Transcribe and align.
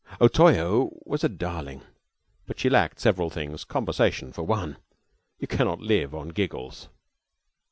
O 0.19 0.27
Toyo 0.27 0.89
was 1.05 1.23
a 1.23 1.29
darling, 1.29 1.83
but 2.47 2.59
she 2.59 2.71
lacked 2.71 2.99
several 2.99 3.29
things 3.29 3.63
conversation 3.63 4.33
for 4.33 4.41
one. 4.41 4.77
You 5.37 5.45
cannot 5.45 5.79
live 5.79 6.15
on 6.15 6.29
giggles. 6.29 6.87